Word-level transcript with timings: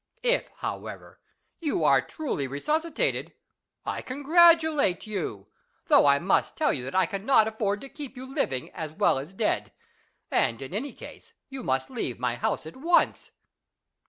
If, 0.23 0.49
however, 0.55 1.19
you 1.59 1.83
are 1.83 2.01
truly 2.01 2.47
resuscitated, 2.47 3.33
I 3.85 4.01
congratulate 4.01 5.05
you, 5.05 5.45
although 5.91 6.07
I 6.07 6.17
must 6.17 6.55
tell 6.57 6.73
you 6.73 6.83
that 6.85 6.95
I 6.95 7.05
cannot 7.05 7.47
afford 7.47 7.81
to 7.81 7.87
keep 7.89 8.17
you 8.17 8.25
living 8.25 8.71
as 8.71 8.93
well 8.93 9.19
as 9.19 9.35
dead, 9.35 9.71
and 10.31 10.59
in 10.59 10.71
that 10.71 10.97
case 10.97 11.33
you 11.49 11.61
must 11.61 11.91
leave 11.91 12.17
my 12.17 12.33
house 12.33 12.65
at 12.65 12.77
once. 12.77 13.29